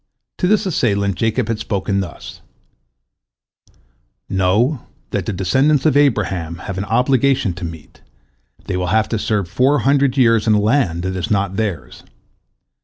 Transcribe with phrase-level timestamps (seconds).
[0.39, 2.41] To this assailant Jacob had spoken thus:
[4.27, 8.01] "Know that the descendants of Abraham have an obligation to meet,
[8.65, 12.03] they will have to serve four hundred years in a land that is not theirs.